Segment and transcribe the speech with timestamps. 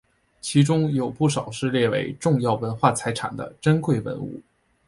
[0.41, 4.41] 其中有不少是列为重要文化财产的珍贵文物。